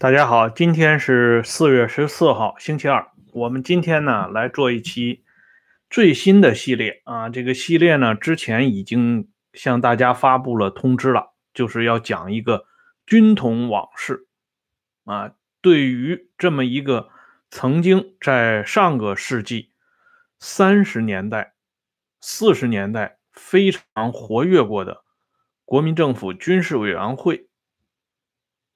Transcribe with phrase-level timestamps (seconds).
[0.00, 3.10] 大家好，今天是四月十四号，星期二。
[3.32, 5.24] 我们今天呢来做一期
[5.90, 7.28] 最新的系列啊。
[7.28, 12.64] 这个系列呢之前已经向大家发布了通知了，就是要讲一个
[13.06, 14.28] 军统往事
[15.04, 15.32] 啊。
[15.60, 17.08] 对于这么一个
[17.50, 19.72] 曾经在上个世纪
[20.38, 21.54] 三十年代、
[22.20, 25.02] 四十年代非常活跃过的
[25.64, 27.47] 国民政府军事委员会。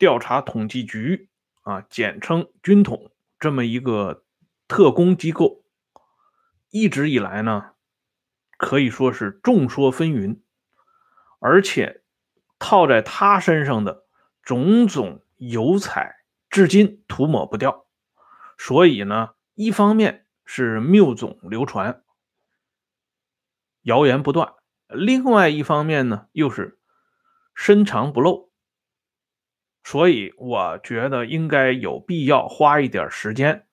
[0.03, 1.29] 调查统计局
[1.61, 4.25] 啊，简称军统，这么一个
[4.67, 5.63] 特工机构，
[6.71, 7.75] 一直以来呢，
[8.57, 10.41] 可以说是众说纷纭，
[11.39, 12.03] 而且
[12.59, 14.05] 套在他身上的
[14.43, 16.17] 种种油彩，
[16.51, 17.87] 至今涂抹不掉。
[18.59, 22.03] 所以呢，一方面是谬总流传，
[23.83, 24.57] 谣言不断；
[24.89, 26.81] 另外一方面呢，又是
[27.55, 28.51] 深藏不露。
[29.85, 33.67] 所以我觉得应该有必要花一点时间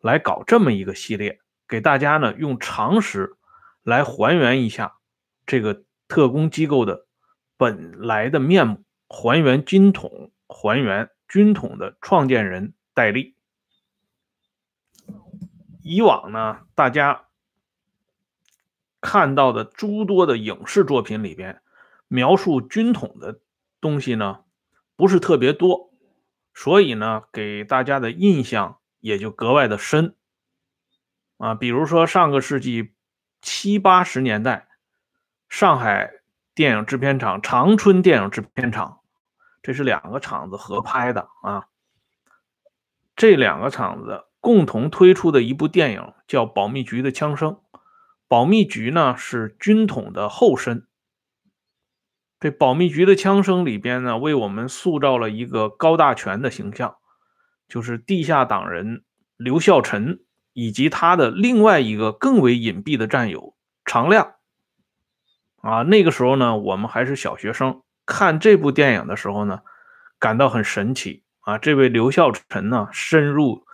[0.00, 3.36] 来搞这么一个系列，给大家呢用常识
[3.82, 4.94] 来还原一下
[5.46, 7.06] 这个特工机构的
[7.56, 13.36] 本来的面目，还原军统，还原军统的创建人戴笠。
[15.82, 17.26] 以往呢，大家
[19.00, 21.60] 看到的诸多的影视作品里边
[22.08, 23.40] 描述军统的
[23.80, 24.40] 东西呢。
[25.00, 25.94] 不是特别多，
[26.52, 30.14] 所以呢，给大家的印象也就格外的深
[31.38, 31.54] 啊。
[31.54, 32.92] 比如说上个世纪
[33.40, 34.68] 七八十年代，
[35.48, 36.10] 上海
[36.54, 39.00] 电影制片厂长春电影制片厂，
[39.62, 41.68] 这是两个厂子合拍的啊。
[43.16, 47.52] 这两个厂子共同推出的一部电影叫《保密局的枪声》，
[48.28, 50.86] 保密局呢是军统的后身。
[52.40, 56.96] 这保密局的枪声里边呢，为我们塑造了一个高大全的形象，
[57.68, 59.04] 就是地下党人
[59.36, 60.20] 刘孝臣
[60.54, 64.36] 以及他的另外一个更为隐蔽的战友常亮。
[65.60, 69.60] 啊，那个时候呢，我们还是小学生，看这部电影的时候呢，
[70.18, 71.58] 感到很神奇啊。
[71.58, 73.66] 这位刘孝臣呢，深入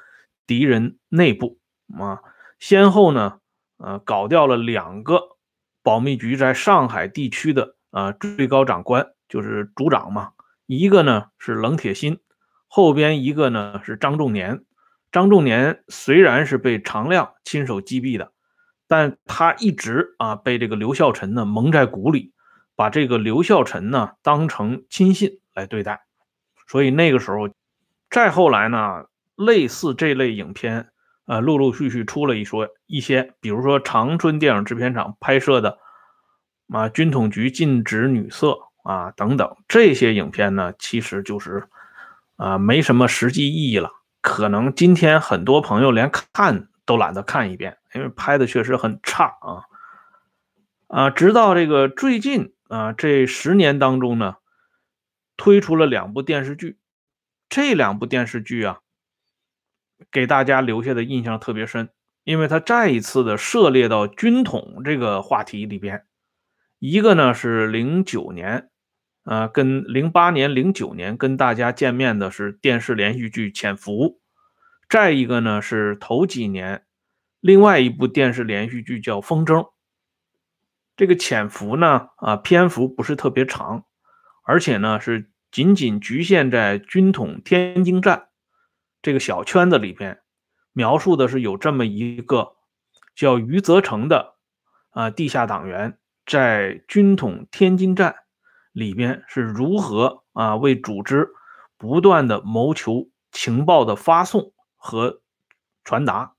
[0.45, 1.61] 敌人内部
[1.97, 2.19] 啊，
[2.59, 3.39] 先后呢，
[3.77, 5.37] 呃，搞掉了两个
[5.85, 7.76] 保密局在上海地区的。
[7.91, 10.31] 啊，最高长官就是组长嘛。
[10.67, 12.19] 一个呢是冷铁心，
[12.67, 14.65] 后边一个呢是张仲年。
[15.13, 18.33] 张仲年虽然是被常亮亲手击毙的，
[18.89, 22.33] 但他一直啊被这个刘孝臣呢蒙在鼓里，
[22.75, 26.05] 把这个刘孝臣呢当成亲信来对待。
[26.67, 27.49] 所以那个时候，
[28.11, 29.05] 再后来呢，
[29.37, 30.89] 类似这类影片，
[31.27, 35.79] 呃，陆陆续续出了一说一些，比如说长春电影制片厂拍摄的。
[36.73, 41.69] 啊，军统局禁止女色啊，等等这些影片呢，其实就是
[42.37, 43.91] 啊，没什么实际意义了。
[44.21, 49.63] 可能今天很多朋友连看都懒得看一遍，因为拍的确实很差啊
[50.89, 51.11] 啊！
[51.11, 54.37] 直到这个最近啊，这十年当中呢，
[55.37, 56.77] 推出了两部电视剧，
[57.49, 58.81] 这两部电视剧啊，
[60.11, 61.89] 给大家留下的印象特别深，
[62.25, 66.05] 因为它再一次的涉猎到军统这个话题里边。
[66.79, 68.69] 一个呢是零九年，
[69.25, 73.93] 呃，跟零八年、零九年跟大家见面的是电视连续剧《潜伏》，
[74.89, 76.85] 再一个呢是头几年，
[77.41, 79.55] 另外一部电视连续剧叫《风筝》。
[80.97, 83.85] 这个《潜伏》呢，啊，篇幅不是特别长，
[84.45, 88.29] 而且呢是仅仅局限在军统天津站
[89.01, 90.21] 这个小圈子里边，
[90.73, 92.57] 描述的是有这么一个
[93.15, 94.37] 叫余则成的
[94.91, 95.99] 啊地下党员。
[96.27, 98.17] 在军统天津站
[98.73, 101.29] 里边是如何啊为组织
[101.79, 105.21] 不断的谋求情报的发送和
[105.85, 106.35] 传达？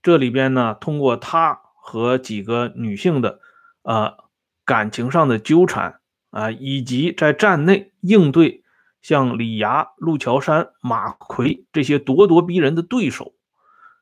[0.00, 3.40] 这里边呢，通过他和几个女性的
[3.82, 4.16] 呃
[4.64, 6.00] 感情上的纠缠
[6.30, 8.62] 啊，以及在站内应对
[9.02, 13.34] 像李涯、陆桥山、马奎这些咄咄逼人的对手，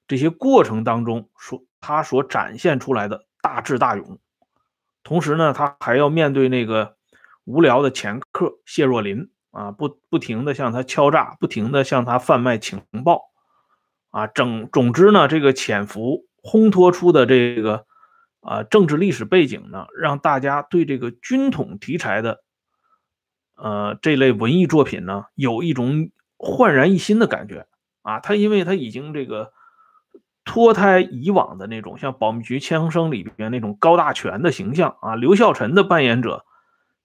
[0.06, 4.18] 这些过程当中所他所展现出来的大智大勇。
[5.04, 6.96] 同时呢，他还要面对那个
[7.44, 13.20] 无聊的前客谢若琳啊，不不停的向他敲诈，不停的向他贩卖情报
[14.10, 17.84] 啊，整总之呢，这个潜伏烘托出的这个
[18.40, 22.42] 啊政治历史背景呢，让大家对这个军统题材的
[23.56, 27.66] 呃这类文艺作品呢，有一种焕然一新的感觉
[28.02, 29.52] 啊，他因为他已经这个。
[30.44, 36.44] 脱胎以往的那种像《保密局枪声》里边那种高大全的形象啊，刘孝臣的扮演者，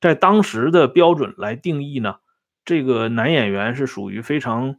[0.01, 2.17] 在当时的标准来定义呢，
[2.65, 4.75] 这个男演员是属于非常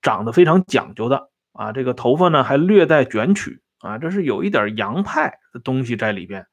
[0.00, 6.46] 长得非常讲究的啊，这个头发呢还略带卷曲啊，这是有一点洋派的东西在里边。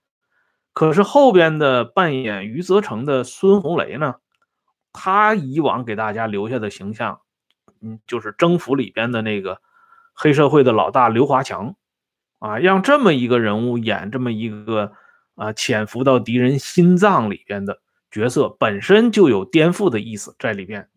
[0.74, 4.16] 可是后边的扮演余则成的孙红雷呢，
[4.92, 7.22] 他以往给大家留下的形象，
[7.82, 9.62] 嗯，就是《征服》里边的那个
[10.16, 11.76] 黑社会的老大刘华强
[12.40, 14.94] 啊，让这么一个人物演这么一个
[15.36, 20.90] 啊潜伏到敌人心脏里边的角色，本身就有颠覆的意思在里边。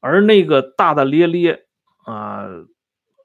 [0.00, 1.66] 而那个大大咧咧
[2.04, 2.44] 啊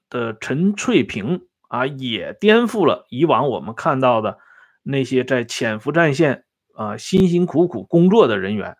[0.09, 4.39] 的陈翠萍啊，也颠覆了以往我们看到的
[4.81, 8.77] 那些在潜伏战线啊辛辛苦苦工作的人员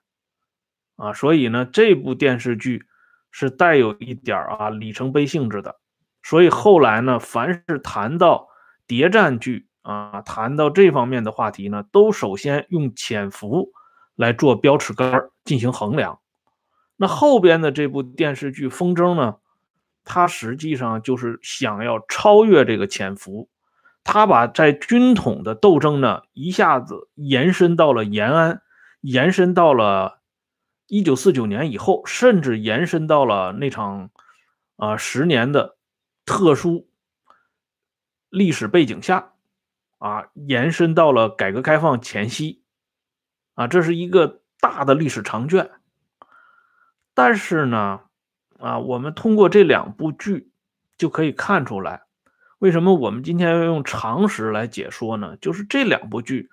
[0.95, 2.85] 啊，所以呢，这部电视剧
[3.31, 5.77] 是带有一点啊里程碑性质的。
[6.25, 8.48] 所以后来呢，凡是谈到
[8.88, 13.69] 谍战剧啊，谈到这方面的话题呢，都首先用潜伏
[14.16, 16.19] 来做标尺杆进行衡量。
[16.95, 19.36] 那后边的这部电视剧《风筝》呢，
[20.04, 23.48] 它实际上就是想要超越这个潜伏，
[24.04, 28.63] 他把在军统的斗争呢一下子延伸到了延安，
[29.01, 30.21] 延伸到了
[30.88, 34.10] 一九四九年以后，甚至延伸到了那场
[34.78, 35.75] 啊十年的
[36.25, 36.88] 特殊
[38.30, 39.33] 历史背景下，
[40.00, 42.62] 啊延伸到了改革开放前夕，
[43.54, 45.72] 啊这是一个大的历史长卷。
[47.13, 48.01] 但是呢，
[48.60, 50.51] 啊，我们通过这两部剧
[50.98, 52.04] 就可以看出来，
[52.60, 55.38] 为什么我们今天要用常识来解说呢？
[55.38, 56.50] 就是这两部剧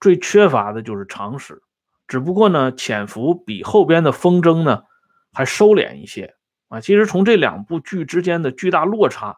[0.00, 1.62] 最缺乏的就是常识。
[2.06, 4.84] 只不过呢，潜伏比后边的风筝呢
[5.32, 6.36] 还收敛一些
[6.68, 6.80] 啊。
[6.80, 9.36] 其实从这两部剧之间的巨大落差，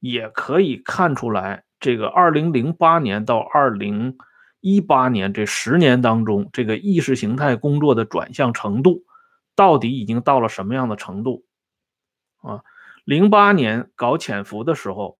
[0.00, 4.16] 也可以看出来，这个二零零八年到二零
[4.60, 9.04] 一八年这十年当中，这个意识形态工作的转向程度。
[9.54, 11.46] 到底已经到了什么样的程度
[12.42, 12.60] 啊？
[13.06, 15.16] 零八年搞潜伏的时候，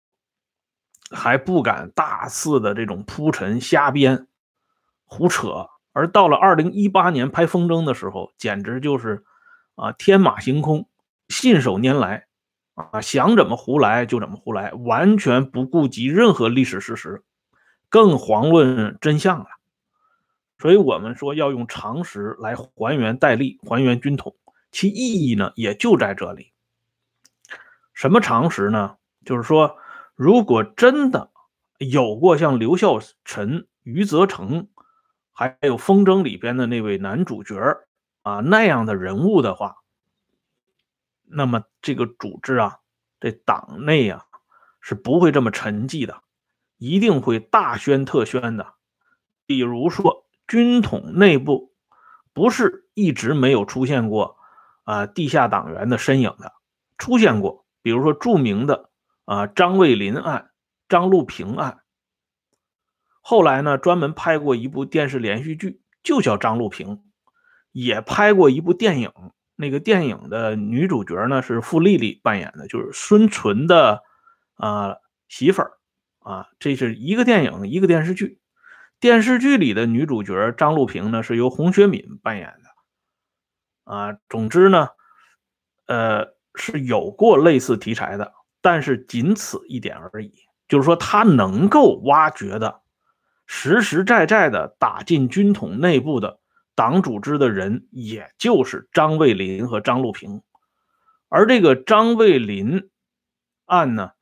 [1.10, 4.26] 还不敢大肆的这种铺陈、瞎编、
[5.06, 9.24] 胡扯；而到了二零一八年拍风筝的时候，简直就是
[9.74, 10.86] 啊天马行空、
[11.28, 12.26] 信手拈来
[12.74, 17.22] 啊，想怎么胡来就怎么胡来，完全不顾及任何历史事实，
[17.88, 19.46] 更遑论真相了。
[20.58, 24.34] 所以我们说要用常识来还原戴笠，还原军统，
[24.70, 26.52] 其意义呢也就在这里。
[27.92, 28.96] 什么常识呢？
[29.24, 29.76] 就是说，
[30.14, 31.30] 如果真的
[31.78, 34.68] 有过像刘孝臣、余则成，
[35.32, 37.56] 还有《风筝》里边的那位男主角
[38.22, 39.76] 啊那样的人物的话，
[41.28, 42.78] 那么这个组织啊，
[43.20, 44.24] 这党内啊
[44.80, 46.22] 是不会这么沉寂的，
[46.78, 48.74] 一定会大宣特宣的。
[49.46, 50.24] 比如说。
[50.48, 51.74] 军统内部
[52.32, 54.38] 不是一直没有出现过
[54.84, 56.52] 啊地下党员的身影的，
[56.98, 58.90] 出现过，比如说著名的
[59.24, 60.52] 啊张卫林案、
[60.88, 61.80] 张路平案。
[63.20, 66.96] 后来呢，专门拍过一部电视连续剧，就叫《张路平》，
[67.72, 69.10] 也拍过一部电影。
[69.56, 74.02] 那个电影的女主角呢是傅丽丽扮演的，就是孙淳的
[74.54, 74.96] 啊
[75.28, 75.72] 媳妇儿
[76.20, 76.46] 啊。
[76.58, 78.38] 这是一个电影，一个电视剧。
[79.00, 83.92] 电视剧里的女主角张露萍呢，是由洪学敏扮演的。
[83.92, 84.88] 啊，总之呢，
[85.86, 90.32] 呃，是有过类似题材的，但是仅此一点而已。
[90.66, 92.80] 就是说，他能够挖掘的、
[93.46, 96.40] 实实在在的打进军统内部的
[96.76, 100.42] 党组织的人，也就是张卫林和张路平。
[101.28, 102.88] 而这个张卫林
[103.64, 104.12] 案呢，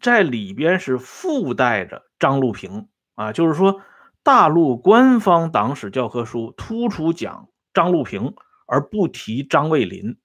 [0.00, 2.88] 在里边是附带着张路平。
[3.16, 3.80] 啊，就是说，
[4.24, 8.34] 大陆官方党史教科书突出讲张路平，
[8.66, 10.18] 而不提张卫林，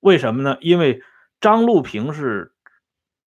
[0.00, 0.58] 为什么呢？
[0.60, 1.02] 因为
[1.40, 2.54] 张路平是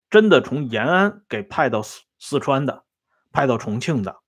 [0.09, 2.85] 真的从延安给派到四四川的，
[3.33, 4.20] 派到重庆的，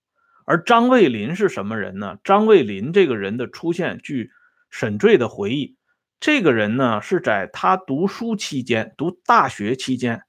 [0.46, 2.18] 而张卫林是什么人呢？
[2.24, 4.32] 张卫林这个人的出现，据
[4.70, 5.78] 沈坠的回忆，
[6.20, 10.24] 这个人呢是在他读书期间，读大学期间，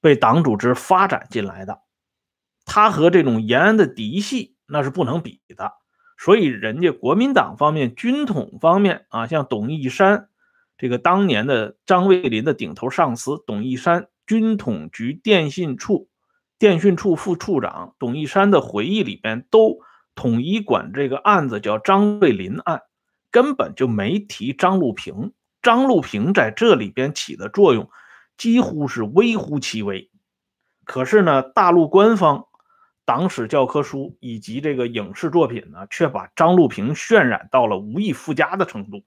[0.00, 1.80] 被党组织发展进来的。
[2.64, 5.72] 他和这种延安的嫡系那是不能比的，
[6.16, 10.28] 所以人家国民党方面、军统方面啊，像董一山
[10.78, 16.08] 这个当年的张卫林的顶头上司董一山，军统局电信处
[16.64, 19.80] 电讯处副处长董一山的回忆里边都
[20.14, 22.80] 统一管这个案子叫张卫林案，
[23.30, 25.34] 根本就没提张路平。
[25.60, 27.90] 张路平在这里边起的作用
[28.38, 30.10] 几乎是微乎其微。
[30.86, 32.46] 可是呢，大陆官方。
[33.04, 39.04] 党史教科书以及这个影视作品呢，却把张路平渲染到了无以复加的程度。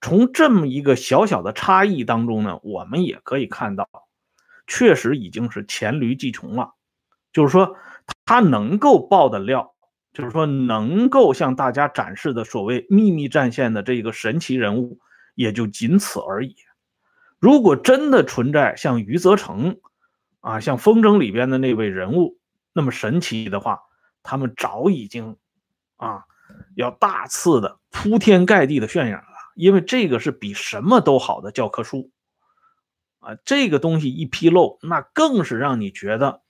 [0.00, 3.86] 从这么一个小小的差异当中呢，我们也可以看到，
[4.72, 6.72] 确实已经是黔驴技穷了。
[7.30, 7.76] 就是说，
[8.24, 9.74] 他能够爆的料，
[10.14, 14.98] 就是说能够向大家展示的所谓秘密战线的这个神奇人物，
[15.34, 16.56] 也就仅此而已。
[17.38, 19.78] 如果真的存在像余则成
[20.40, 22.38] 啊，像风筝里边的那位人物
[22.72, 23.80] 那么神奇的话，
[24.22, 25.36] 他们早已经
[25.96, 26.24] 啊，
[26.76, 29.26] 要大肆的铺天盖地的渲染了。
[29.54, 32.10] 因为这个是比什么都好的教科书
[33.22, 33.36] 啊！
[33.44, 36.42] 这个东西一披露，那更是让你觉得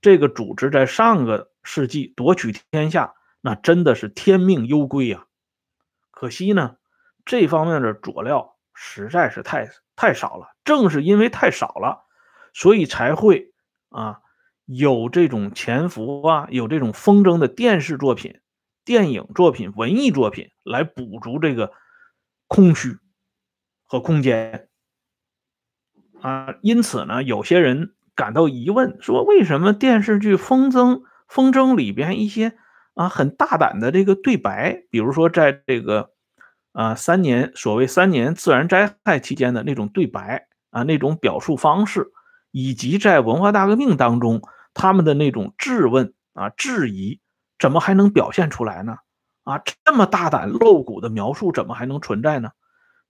[0.00, 5.26] 这个组织在上个世纪夺取天下，那真的是天命攸归呀。
[6.10, 6.76] 可惜呢，
[7.24, 10.56] 这方面的佐料实在是太太少了。
[10.64, 12.06] 正是因为太少了，
[12.54, 13.52] 所以才会
[13.90, 14.20] 啊
[14.64, 18.40] 有这种潜伏啊，有这种风筝的电视作品、
[18.84, 21.72] 电影作品、文艺作品来补足这个。
[22.48, 22.98] 空虚
[23.86, 24.68] 和空间
[26.22, 30.94] 啊，因此呢，有些人感到疑问，说为什么电视剧《风筝》
[31.28, 32.54] 《风筝》里边一些
[32.94, 36.10] 啊很大胆的这个对白，比如说在这个
[36.72, 42.12] 啊三年所谓三年自然灾害期间的那种对白啊那种表述方式，
[42.52, 44.42] 以及在文化大革命当中
[44.74, 47.20] 他们的那种质问啊质疑，
[47.58, 48.96] 怎么还能表现出来呢？
[49.42, 52.50] 啊，这么大胆露骨的描述怎么还能存在呢？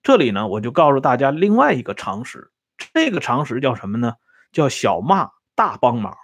[0.02, 2.50] 这里呢，我就告诉大家另外一个常识，
[2.94, 4.14] 这个常识叫什么呢？
[4.52, 6.16] 叫小骂大帮忙。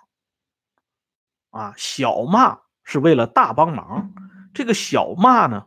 [1.51, 4.13] 啊，小骂是为了大帮忙，
[4.53, 5.67] 这个小骂呢，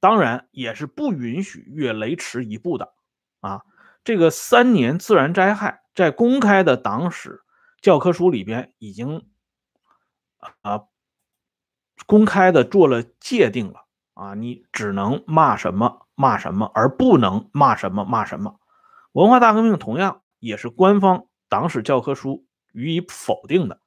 [0.00, 2.92] 当然也是不允许越雷池一步的。
[3.40, 3.62] 啊，
[4.04, 7.42] 这个三年自然灾害在公开的党史
[7.80, 9.28] 教科书里边已经
[10.62, 10.84] 啊。
[12.04, 13.84] 公开的做了界定了
[14.14, 18.58] 啊，你只能骂什么骂什么，而不能骂什么骂什么。
[19.12, 23.80] 文化大革命同样也是官方党史教科书予以否定的。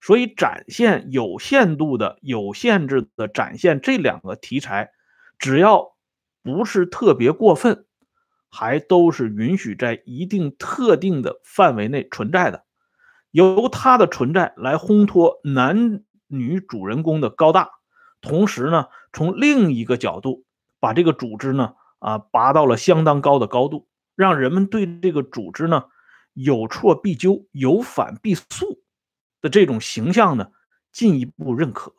[0.00, 4.92] 所以，展现有限度的、有限制的展现这两个题材，
[5.38, 5.96] 只要
[6.44, 7.86] 不是特别过分，
[8.48, 12.64] 还都是允许在一定特定的范围内存在的。
[13.30, 16.04] 由它的存在来烘托男。
[16.30, 17.70] 女主人公的高大，
[18.20, 20.44] 同时呢，从另一个角度
[20.78, 23.87] 把这个组织呢啊拔到了相当高的高度，
[24.18, 25.84] 让人们对这个组织呢
[26.32, 28.82] 有错必纠、有反必诉
[29.40, 30.48] 的这种形象呢
[30.90, 31.94] 进一步认可。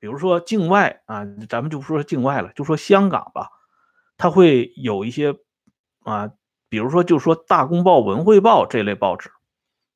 [0.00, 3.50] 比如说境外啊，咱们就不说境外了，就说香港吧，
[4.16, 5.36] 它会有一些
[6.02, 6.32] 啊，
[6.68, 9.30] 比如说就说《大公报》《文汇报》这类报纸，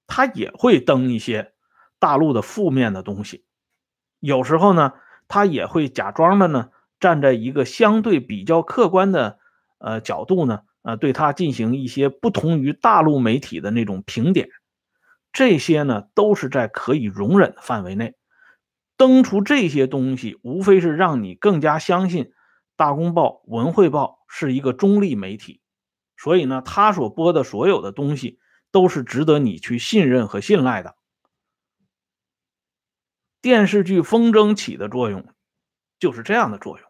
[0.07, 1.54] 它也会登一些
[1.99, 3.45] 大陆的负面的东西。
[4.21, 4.93] 有时候呢，
[5.26, 9.40] 他也会假装的呢，站在一个相对比较客观的
[9.78, 14.49] 呃角度呢，呃，对他进行一些不同于大陆媒体的那种评点，
[15.33, 18.14] 这些呢都是在可以容忍的范围内。
[18.97, 22.25] 登出这些东西，无非是让你更加相信
[22.76, 25.61] 《大公报》《文汇报》是一个中立媒体，
[26.17, 28.38] 所以呢，他所播的所有的东西
[28.71, 30.95] 都是值得你去信任和信赖的。
[33.41, 35.26] 电视剧《风筝》起的作用
[35.99, 36.88] 就是这样的作用，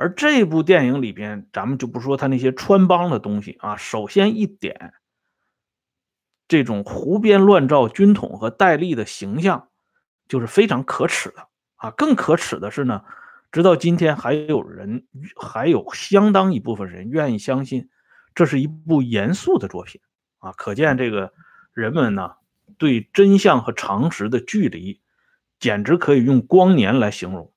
[0.00, 3.76] 而这部电影里边，咱们就不说他那些穿帮的东西啊。
[3.76, 4.94] 首先一点，
[6.48, 9.68] 这种胡编乱造军统和戴笠的形象
[10.26, 11.90] 就是非常可耻的啊。
[11.90, 13.02] 更可耻的是呢，
[13.52, 15.04] 直到今天还有人，
[15.36, 17.90] 还有相当一部分人愿意相信
[18.34, 20.00] 这是一部严肃的作品
[20.38, 20.52] 啊。
[20.52, 21.34] 可见这个
[21.74, 22.36] 人们呢，
[22.78, 25.02] 对真相和常识的距离。
[25.58, 27.49] 简直可以用光年来形容。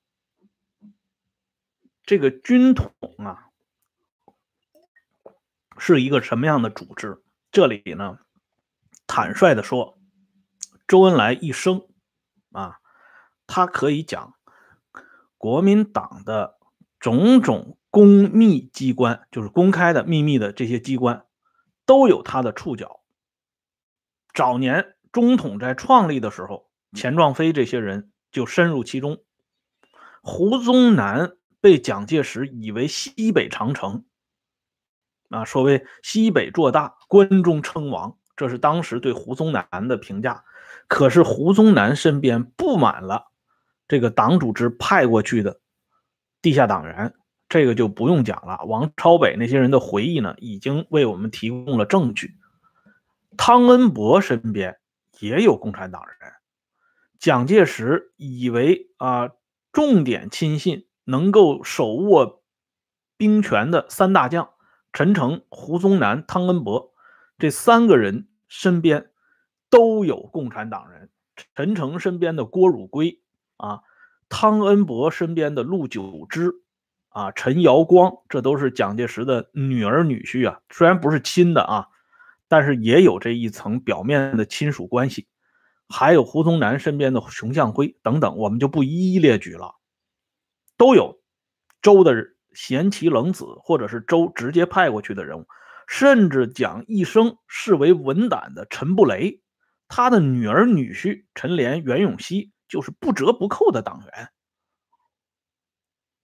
[2.04, 3.48] 这个军统啊，
[5.78, 7.22] 是一个什么样的组织？
[7.50, 8.18] 这里呢，
[9.06, 9.98] 坦率的说，
[10.86, 11.86] 周恩来一生
[12.52, 12.78] 啊，
[13.46, 14.34] 他可以讲
[15.38, 16.58] 国民党的
[17.00, 21.24] 种种公秘机关，就是公开的、秘密的这些机关，
[21.86, 23.00] 都有他的触角。
[24.32, 26.70] 早年中统在创立的时候。
[26.96, 29.24] 钱壮飞这些人就深入其中。
[30.22, 31.32] 胡宗南
[31.64, 34.04] 被蒋介石以为西北长城，
[35.30, 40.44] 啊，所谓西北做大，关中称王，这是当时对胡宗南的评价。
[40.88, 43.28] 可是胡宗南身边布满了
[43.88, 45.58] 这个党组织派过去的
[46.42, 47.14] 地下党员，
[47.48, 48.62] 这个就不用讲了。
[48.66, 52.36] 王超北那些人的回忆呢，已经为我们提供了证据。
[53.38, 54.76] 汤恩伯身边
[55.18, 56.30] 也有共产党人。
[57.18, 59.30] 蒋介石以为啊，
[59.72, 62.42] 重点亲信能够手握
[63.16, 64.50] 兵权的三大将
[64.92, 66.92] 陈诚、胡宗南、汤恩伯
[67.38, 69.10] 这三个人身边
[69.70, 71.10] 都有共产党人。
[71.54, 73.20] 陈诚身边的郭汝瑰
[73.56, 73.80] 啊，
[74.28, 76.52] 汤恩伯身边的陆九之
[77.08, 80.60] 啊，陈瑶光，这都是蒋介石的女儿女婿啊。
[80.70, 81.88] 虽然不是亲的啊，
[82.46, 85.26] 但是也有这一层表面的亲属关系。
[85.88, 89.74] 还有胡宗南身边的熊向晖等等，我们就不一一列举了。
[90.76, 91.20] 都有
[91.82, 92.14] 周的
[92.52, 95.46] 贤妻冷子，或者是周直接派过去的人物，
[95.86, 99.40] 甚至将一生视为文胆的陈布雷。
[99.86, 104.30] 他的女儿、女婿陈莲、袁永熙就是不折不扣的党员，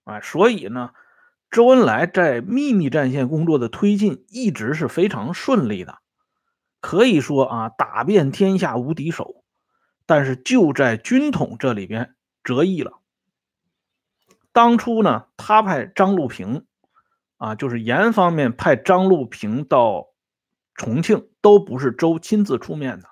[0.05, 0.93] 啊，所以呢，
[1.51, 5.99] 周恩来在秘密战线工作的推进一直是非常顺利的，
[6.81, 9.45] 可以说啊，打遍天下无敌手。
[10.07, 13.00] 但是就在军统这里边折翼了。
[14.53, 16.65] 当初呢，他派张路平，
[17.37, 20.09] 啊，就是严方面派张路平到
[20.75, 23.09] 重庆，都不是周亲自出面的。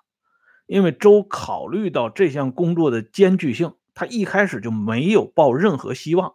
[0.67, 6.35] 因为周考虑到这项工作的艰巨性，他一开始就没有抱任何希望，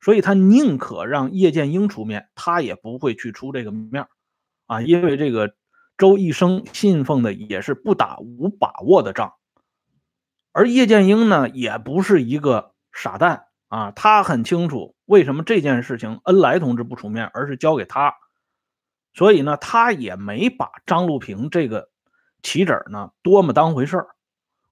[0.00, 4.08] 所以他宁可让叶剑英出面，他也不会去出这个面
[4.66, 5.54] 啊，因为这个
[5.96, 9.34] 周一生信奉的也是不打无把握的仗，
[10.50, 18.12] 而叶剑英呢，也不是一个傻蛋啊，他很清楚为什么这件事情恩来同志不出面，而是交给他，
[19.14, 21.88] 所以呢，他也没把张路平这个。
[22.42, 24.06] 棋子呢，多么当回事儿，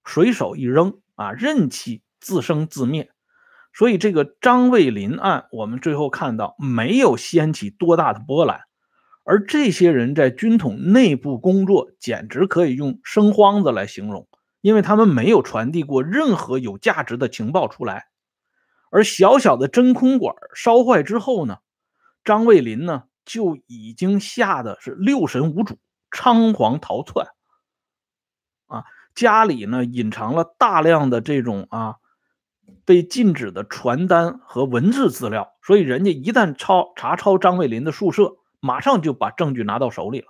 [0.07, 3.11] 随手一扔啊，任其自生自灭。
[3.75, 8.63] 所以这个张卫林案，我们最后看到没有掀起多大的波澜，
[9.23, 14.27] 而这些人在军统内部工作，简直可以用生荒子来形容，
[14.63, 18.08] 因为他们没有传递过任何有价值的情报出来。
[18.91, 21.59] 而小小的真空管烧坏之后呢，
[22.25, 25.79] 张卫林呢就已经吓得是六神无主，
[26.11, 27.27] 仓皇逃窜。
[28.67, 31.97] 啊，家里呢隐藏了大量的这种啊
[32.85, 40.27] 被禁止的传单和文字资料，所以人家一旦抄查抄张卫林的宿舍，马上就把证据拿到手里了。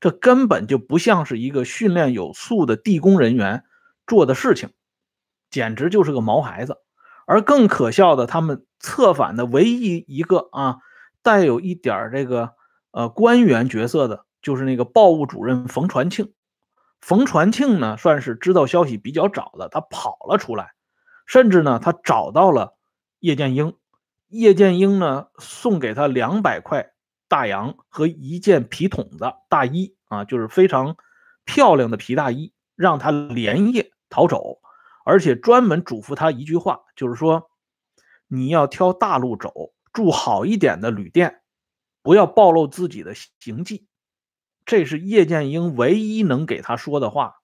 [0.00, 3.64] 这根本就不像是一个训练有素的地工人员
[4.06, 4.70] 做的事情，
[5.48, 6.78] 简直就是个毛孩子。
[7.26, 10.78] 而更可笑的，他们策反的唯一一个啊
[11.22, 12.50] 带有一点这个
[12.90, 16.32] 呃官员角色的，就是那个报务主任冯传庆。
[17.00, 20.72] 冯传庆呢，算是知道消息比较早的，他跑了出来，
[21.26, 22.76] 甚至呢，他找到了
[23.18, 23.74] 叶剑英。
[24.28, 26.92] 叶剑英呢，送给他两百块
[27.28, 30.96] 大洋和一件皮筒子大衣啊，就是非常
[31.44, 34.60] 漂亮的皮大衣，让他连夜逃走，
[35.04, 37.50] 而且专门嘱咐他一句话，就是说
[38.28, 41.40] 你要挑大路走，住好一点的旅店，
[42.02, 43.86] 不要暴露自己的行迹。
[44.64, 47.34] 这是叶剑英唯一能给他说的话，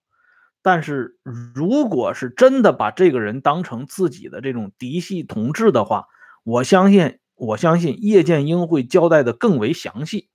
[0.62, 1.18] 但是
[1.54, 6.06] 如果是真的把这个人当成自己的这种嫡系同志的话，
[6.44, 10.28] 我相信，我相信叶剑英会交代的更为详细。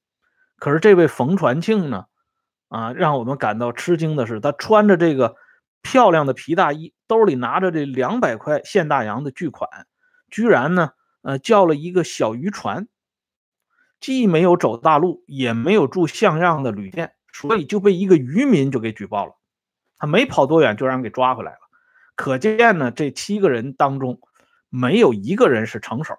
[0.58, 2.06] 可是这位冯传庆呢？
[2.68, 5.36] 啊，让我们感到吃惊的是，他穿着这个
[5.84, 9.86] 漂亮的皮大衣，兜里拿着这两百块现大洋的巨款，
[10.32, 12.88] 居然呢，呃，叫了一个小渔船。
[14.00, 19.38] 既没有走大路，也没有住像样的旅店，所以就被一个渔民就给举报了。
[19.98, 21.60] 他没跑多远就让人给抓回来了。
[22.16, 24.20] 可见呢，这七个人当中
[24.68, 26.16] 没有一个人是成手。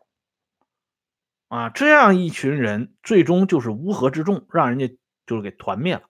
[1.48, 4.96] 啊，这样一群人最终就是乌合之众，让人家
[5.26, 6.04] 就是给团灭了，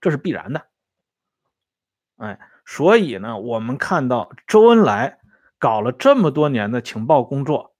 [0.00, 0.66] 这是必然的。
[2.16, 5.20] 哎，所以呢，我们看到周恩来
[5.58, 7.74] 搞了这么多年的情报工作，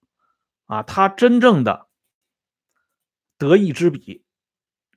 [0.64, 1.88] 啊，他真正的。
[3.38, 4.24] 得意之笔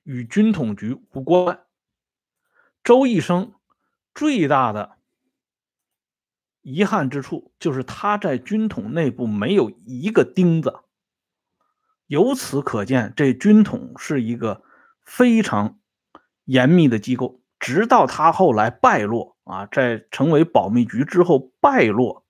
[0.02, 1.66] 与军统局无关。
[2.82, 3.52] 周一生
[4.14, 4.96] 最大的
[6.62, 10.80] 遗憾之处就是他在军统内部没有一个钉子。
[12.06, 14.62] 由此可见，这军统是一个
[15.02, 15.78] 非常
[16.44, 17.39] 严密的机构。
[17.60, 22.24] 直到他后来败落啊，在成为保密局之后败落，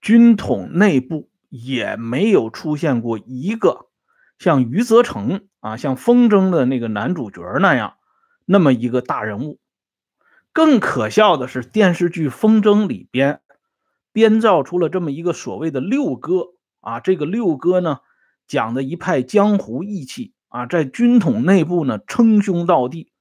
[0.00, 3.86] 军统内部也没有出现过一个。
[4.38, 7.98] 像余则成啊，像风筝的那个男主角那样，
[8.46, 9.58] 那么一个大人物。
[10.52, 13.42] 更可笑的是，电视剧《风筝》里边
[14.12, 18.00] 编造出了这么一个所谓的六哥啊，这个六哥呢，
[18.46, 23.12] 讲的一派江湖义气啊，在军统内部呢称兄道弟，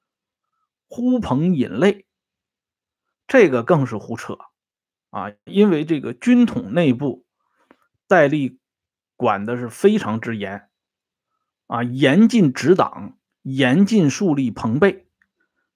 [0.89, 2.05] 呼朋引类，
[3.27, 4.37] 这个更是胡扯
[5.11, 5.31] 啊！
[5.45, 7.25] 因为这个军统内部
[8.07, 8.59] 戴笠
[9.15, 10.67] 管的是非常之严。
[11.67, 15.07] 啊，严禁执党，严禁树立朋辈，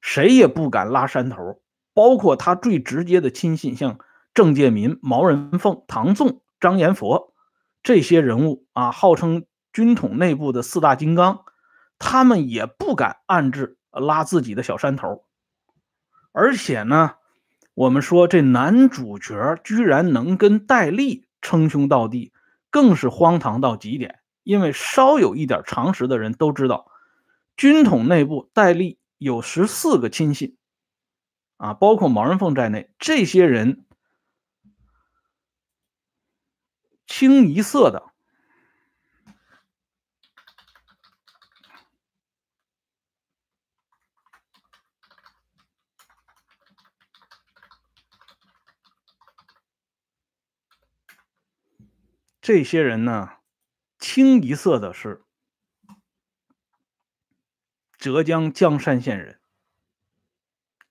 [0.02, 1.62] 谁也不敢拉山头。
[1.93, 3.99] 包括他最直接的亲信，像
[4.34, 7.36] 郑介民、毛人凤、唐纵、张延佛
[7.84, 11.45] 这些人物啊，号称军统内部的四大金刚，
[11.99, 15.24] 他们也不敢暗自拉自己的小山头。
[16.32, 17.16] 而且呢，
[17.74, 22.34] 我们说这男主角居然能跟戴笠称兄道弟，
[22.70, 24.20] 更是荒唐到极点。
[24.44, 26.92] 因为稍有一点常识的人都知道，
[27.56, 30.58] 军统内部戴笠有十四个亲信，
[31.56, 33.86] 啊，包括毛人凤在内，这些人
[37.08, 38.12] 清一色的，
[52.44, 53.32] 这些人呢。
[54.00, 55.24] 清一色的是
[57.98, 59.40] 浙江江山县人，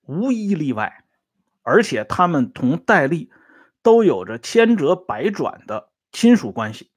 [0.01, 1.05] 无一例外，
[1.61, 3.31] 而且他们同戴笠
[3.83, 6.91] 都有着千折百转的亲属关系，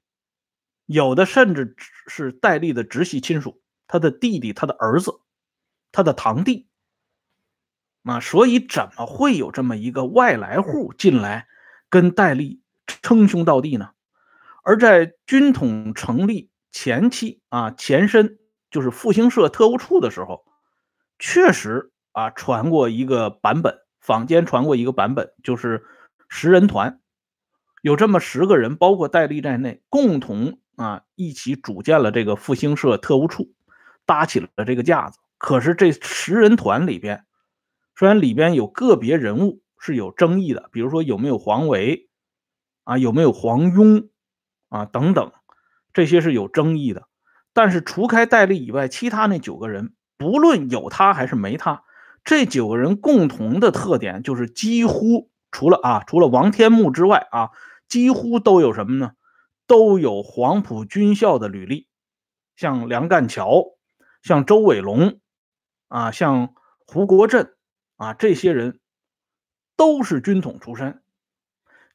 [0.86, 5.20] 有的甚至是戴笠的直系亲属，他的弟弟、他的儿子、
[5.92, 6.66] 他的堂弟
[8.04, 11.46] 啊，所以怎么会有这么一个外来户进来
[11.90, 13.92] 跟戴笠称兄道弟呢？
[14.66, 18.36] 而在军统成立前期啊，前身
[18.68, 20.44] 就是复兴社特务处的时候，
[21.20, 25.84] 确实啊传过一个版本，坊间传过一个版本，就是
[26.28, 26.98] 十人团，
[27.80, 33.52] 有这么十个人，包括戴笠在内，共同啊一起组建了这个复兴社特务处，
[34.04, 35.20] 搭起了这个架子。
[35.38, 37.24] 可是这十人团里边，
[37.94, 42.08] 虽然里边有个别人物是有争议的，比如说有没有黄维
[42.82, 44.08] 啊，有没有黄庸。
[44.68, 45.32] 啊，等等，
[45.92, 47.08] 这些是有争议的。
[47.52, 51.84] 但是除开戴笠以外，其他那九个人，不论有他还是没他，
[52.24, 57.50] 这九个人共同的特点就是几乎除了啊，除了王天木之外啊，
[57.88, 59.12] 几乎都有什么呢？
[59.66, 61.88] 都有黄埔军校的履历，
[62.54, 63.64] 像梁干桥，
[64.22, 65.18] 像周伟龙，
[65.88, 66.54] 啊，像
[66.86, 67.56] 胡国振，
[67.96, 68.78] 啊，这些人
[69.76, 71.02] 都是军统出身。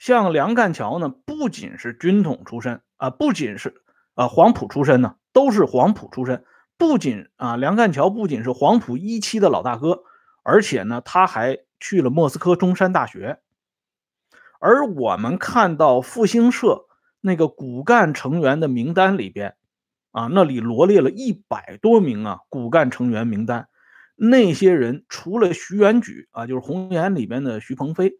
[0.01, 3.83] 像梁干桥呢，不仅是军统出身啊，不仅是
[4.15, 6.43] 啊黄埔出身呢，都是黄埔出身。
[6.75, 10.01] 不仅啊梁干桥不仅是黄埔一期的老大哥，
[10.41, 13.41] 而且呢他还去了莫斯科中山大学。
[14.59, 16.87] 而我们看到复兴社
[17.19, 19.55] 那个骨干成员的名单里边，
[20.09, 23.69] 啊那里罗列了一百多名啊骨干成员名单，
[24.15, 28.19] 那些人除了徐元举啊，就是红岩里边的徐鹏飞，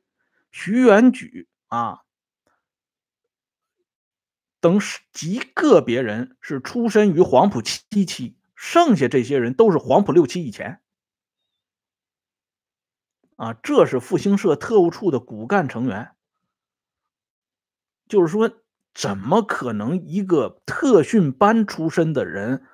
[0.52, 1.48] 徐元举。
[1.72, 2.02] 啊，
[4.60, 4.82] 等
[5.14, 10.82] 极个别人是出身于黄埔七期，剩下这些人都是黄埔六期以前。
[13.38, 16.12] 啊，这是复兴社特务处的骨干成员。
[18.10, 18.52] 就是说，
[18.94, 22.68] 怎么可能一个特训班出身的人，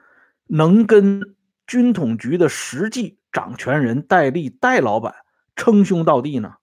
[0.47, 1.35] 能跟
[1.67, 5.13] 军统局的实际掌权人戴笠戴老板
[5.55, 6.55] 称兄道弟呢？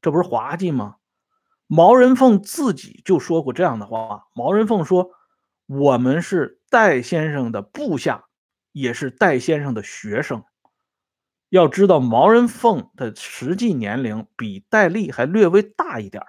[0.00, 0.98] 这不是滑稽吗？
[1.66, 4.24] 毛人凤自己就说过这样的话。
[4.34, 5.10] 毛人凤说
[5.66, 8.26] ：“我们是戴先生的部下，
[8.72, 10.44] 也是戴先生的学生。
[11.48, 16.22] 要知道，毛人凤的实际年龄比戴笠还略微大一点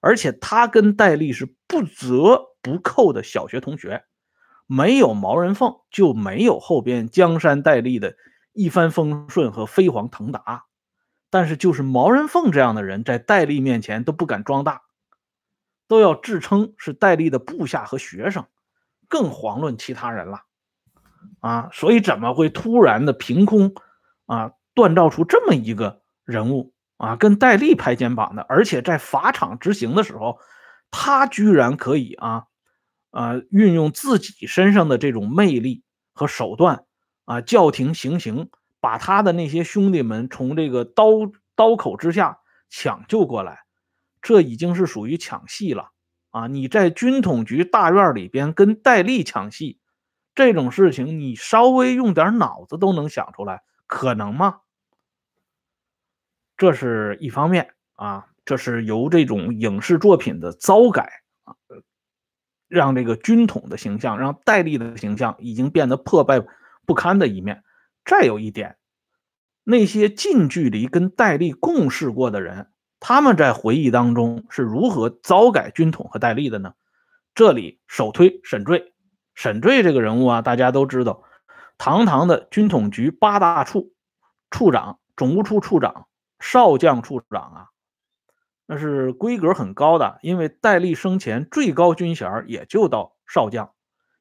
[0.00, 4.04] 而且他跟戴笠是不折不扣的小学同学。
[4.66, 8.16] 没有毛人凤，就没有后边江山戴笠的
[8.52, 10.64] 一帆风顺和飞黄腾达。”
[11.32, 14.82] 但是，就是毛人凤这样的人，在戴笠面前都不敢装大，
[15.88, 18.44] 都要自称是戴笠的部下和学生，
[19.08, 20.42] 更遑论其他人了。
[21.40, 23.72] 啊，所以怎么会突然的凭空
[24.26, 28.42] 啊锻造出这么一个人物啊，跟戴笠拍肩膀的？
[28.42, 30.38] 而且在法场执行的时候，
[30.90, 32.44] 他居然可以啊
[33.10, 36.84] 啊运用自己身上的这种魅力和手段
[37.24, 38.50] 啊叫停行刑。
[38.82, 41.04] 把他的那些兄弟们从这个刀
[41.54, 43.60] 刀口之下抢救过来，
[44.20, 45.92] 这已经是属于抢戏了
[46.30, 46.48] 啊！
[46.48, 49.78] 你在军统局大院里边跟戴笠抢戏，
[50.34, 54.62] 这种事情你稍微用点脑子都能想出来，可能吗？
[56.56, 61.54] 这是一方面啊，这是由这种影视作品的糟改啊，
[62.66, 66.42] 让这个军统的形象，让戴笠的形象已经变得破败
[66.84, 67.62] 不堪的一面。
[68.04, 68.76] 再有一点，
[69.64, 76.74] 那些近距离跟戴笠共事过的人，他们在回忆当中是如何糟改军统和戴笠的呢？
[77.34, 78.92] 这里首推沈坠
[79.34, 81.22] 沈坠这个人物啊，大家都知道，
[81.78, 83.94] 堂堂的军统局八大处
[84.50, 86.06] 处长、总务处处长、
[86.38, 87.66] 少将处长啊，
[88.66, 90.18] 那是规格很高的。
[90.22, 93.72] 因为戴笠生前最高军衔也就到少将。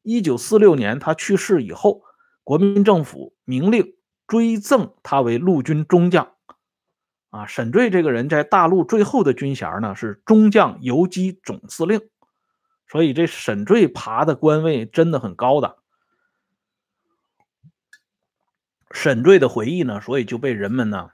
[0.04, 2.04] 一九四六年他去世以后，
[2.52, 3.96] 国民政府明令
[4.28, 6.34] 追赠他为陆军中将。
[7.30, 12.02] 啊，沈醉这个人在大陆最后的军衔呢是中将游击总司令。
[12.90, 15.78] 所以这沈坠爬的官位真的很高的。
[18.92, 21.12] 沈坠的回忆呢，所以就被人们呢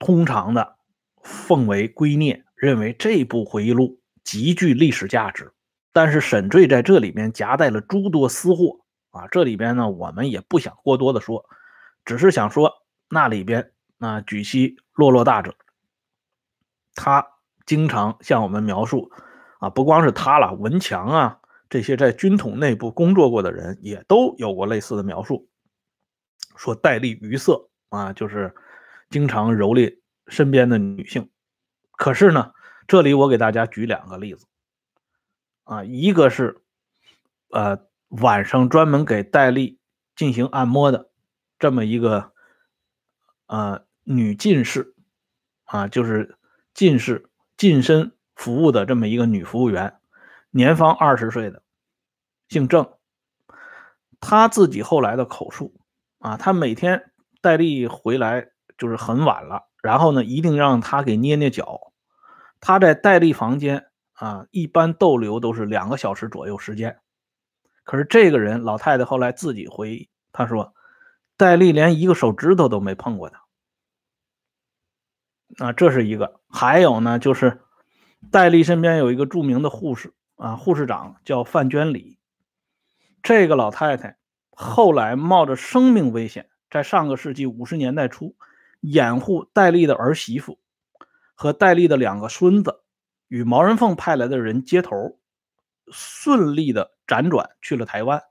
[0.00, 0.74] 通常的
[1.22, 5.52] 奉为圭臬，认为这部回忆录极具历史价值。
[5.92, 8.80] 但是沈坠在这里面夹带了诸多私货
[9.14, 11.46] 啊，这里边呢我们也不想过多的说，
[12.04, 12.72] 只是想说
[13.08, 15.54] 那里边啊举其落落大者，
[16.94, 17.26] 他
[17.64, 19.10] 经常向我们描述。
[19.60, 25.48] 啊，不光是他了，文强啊，这些在军统内部工作过的人也都有过类似的描述，
[26.54, 28.54] 说戴笠于色啊，就是
[29.08, 31.30] 经常蹂躏身边的女性。
[31.92, 32.52] 可是呢，
[32.86, 34.46] 这里我给大家举两个例子
[35.62, 36.62] 啊，一个是
[37.48, 39.78] 呃晚上专门给戴笠
[40.16, 41.10] 进行按摩的
[41.58, 42.32] 这么一个
[43.46, 44.94] 呃女进士
[45.64, 46.36] 啊，就是
[46.72, 48.12] 进士近身。
[48.36, 49.94] 服务的这么一个女服务员，
[50.50, 51.62] 年方二十岁的，
[52.48, 52.94] 姓郑。
[54.18, 55.72] 她自己后来的口述
[56.18, 61.92] 啊，她每天戴笠回来就是很晚了，然后呢，一定让他给捏捏脚。
[62.60, 66.98] 他在戴笠房间啊，一般逗留都是两个小时左右时间。
[67.84, 70.74] 可是这个人老太太后来自己回忆，她说，
[71.36, 73.44] 戴笠连一个手指头都没碰过她。
[75.64, 76.40] 啊，这是一个。
[76.48, 77.60] 还有呢，就是。
[78.30, 82.18] 戴笠身边有一个著名的护士啊，护士长叫范娟礼。
[83.22, 84.16] 这个老太太
[84.50, 88.34] 后来冒着生命危险，在上个世纪五十年代初，
[88.80, 90.58] 掩护戴笠的儿媳妇
[91.34, 92.80] 和戴笠的两个孙子，
[93.28, 95.18] 与毛人凤派来的人接头，
[95.92, 98.22] 顺利的辗转去了台湾。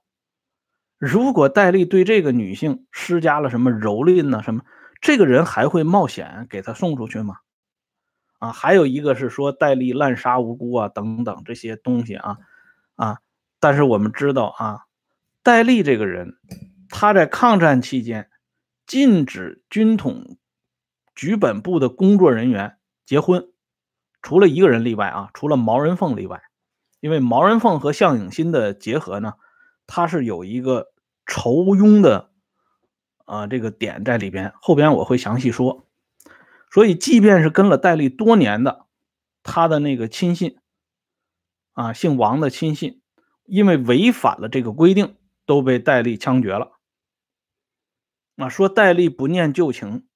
[0.97, 4.41] 如果戴笠对这个女性施加了什么蹂躏呢？
[4.41, 4.63] 什么？
[5.01, 7.35] 这个人还会冒险给她送出去吗？
[8.39, 12.37] 啊，还有一个是说戴笠滥杀无辜啊，等等这些东西啊，
[12.95, 13.17] 啊，
[13.59, 14.81] 但是我们知道啊，
[15.43, 16.37] 戴笠这个人，
[16.89, 18.29] 他在抗战期间
[18.85, 20.37] 禁止军统
[21.15, 23.49] 局本部的工作人员结婚，
[24.21, 26.41] 除了一个人例外啊，除了毛人凤例外，
[27.03, 29.33] 因为毛人凤和向影新的结合呢，
[29.85, 30.93] 他是有一个
[31.25, 32.31] 仇庸的
[33.25, 35.85] 啊这个点在里边，后边我会详细说。
[36.71, 38.85] 所以，即便是跟了戴笠多年的
[39.43, 40.57] 他的那个亲信，
[41.73, 43.01] 啊，姓王的亲信，
[43.43, 46.71] 因为违反了这个规定，都被戴笠枪决了。
[48.37, 50.07] 啊，说戴笠不念旧情，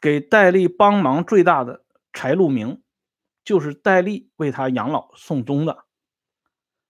[0.00, 2.82] 给戴笠帮忙最大的柴路明，
[3.44, 5.84] 就是戴笠为他养老送终的。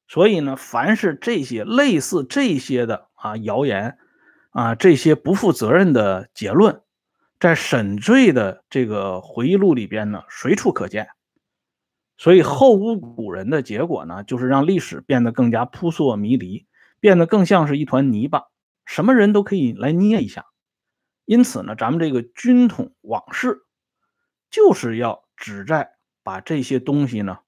[0.07, 3.99] 所以呢，凡是这些类似这些的啊谣言，
[4.51, 6.83] 啊这些不负责任的结论。
[7.41, 11.09] 在沈醉的这个回忆录里边呢，随处可见。
[12.17, 16.67] 所以后无古人的结果呢，就是让历史变得更加扑朔迷离，
[17.01, 18.45] 变得更像是一团泥巴，
[18.87, 20.47] 什么人都可以来捏一下。
[21.25, 23.65] 因此呢，咱们这个军统往事，
[24.49, 25.94] 就是要旨在
[26.25, 27.39] 把这些东西呢，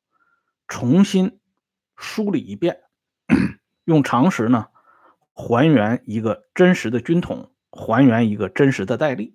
[0.68, 1.40] 重新
[1.96, 2.82] 梳理一遍，
[3.84, 4.68] 用常识呢，
[5.32, 9.34] 还原一个真实的军统，还原一个真实的戴笠。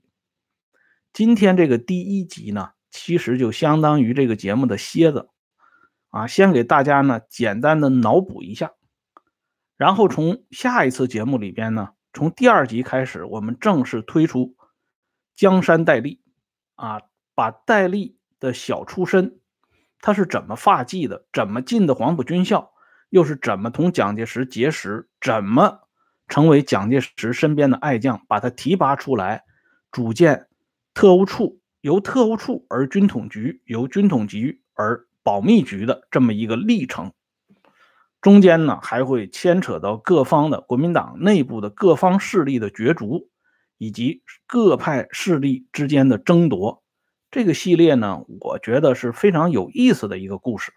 [1.12, 5.30] 今天这个第一集呢，其实就相当于这个节目的蝎子，
[6.12, 8.72] 啊，先给大家呢简单的脑补一下，
[9.76, 14.56] 然后从下一次节目里边呢，从第二集开始，我们正式推出
[15.36, 16.22] 江山戴笠，
[16.76, 17.02] 啊，
[17.34, 19.40] 把戴笠的小出身，
[20.02, 22.74] 他是怎么发迹的，怎么进的黄埔军校，
[23.10, 25.88] 又是怎么同蒋介石结识，怎么
[26.28, 29.46] 成为蒋介石身边的爱将，把他提拔出来，
[29.94, 30.48] 组建。
[30.94, 37.14] 特务处由特务处而军统局由军统局而保密局的这么一个历程，
[38.20, 43.30] 中间呢还会牵扯到各方的国民党内部的各方势力的角逐，
[43.78, 46.81] 以及各派势力之间的争夺。
[47.32, 50.72] 这个系列呢，我觉得是非常有意思的一个故事。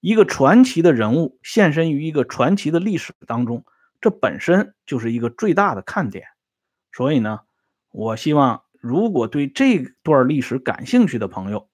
[0.00, 3.64] 一个传奇的人物现身于一个传奇的历史当中，
[4.00, 6.26] 这本身就是一个最大的看点。
[6.90, 7.40] 所以呢，
[7.90, 8.64] 我希望。
[8.82, 11.68] 如果对这段历史感兴趣的朋友，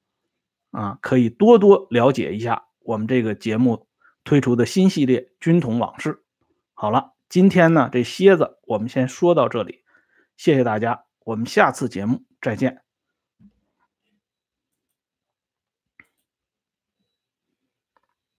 [0.72, 3.87] 啊，可以多多了解一下我们这个节目
[4.24, 6.11] 推出的新系列《军统往事》。
[6.74, 9.85] 好了，今天呢这蝎子我们先说到这里，
[10.37, 12.88] 谢谢大家，我们下次节目再见。